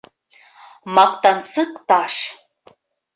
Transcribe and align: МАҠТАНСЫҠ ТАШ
МАҠТАНСЫҠ 0.95 1.71
ТАШ 1.91 2.15